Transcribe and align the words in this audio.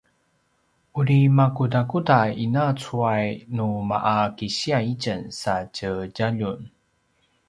uri 0.99 1.19
makudakuda 1.37 2.19
ina 2.43 2.65
cuay 2.81 3.25
nu 3.55 3.67
ma’a 3.89 4.17
kisiya 4.37 4.79
itjen 4.91 5.21
sa 5.39 5.55
tje 5.75 5.91
djaljun? 6.15 6.61